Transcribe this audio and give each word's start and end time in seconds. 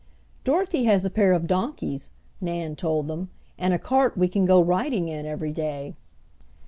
"Dorothy 0.43 0.85
has 0.85 1.05
a 1.05 1.11
pair 1.11 1.31
of 1.31 1.45
donkeys," 1.45 2.09
Nan 2.41 2.75
told 2.75 3.07
them, 3.07 3.29
"and 3.59 3.71
a 3.71 3.77
cart 3.77 4.17
we 4.17 4.27
can 4.27 4.45
go 4.45 4.59
riding 4.59 5.09
in 5.09 5.27
every 5.27 5.51
day." 5.51 5.93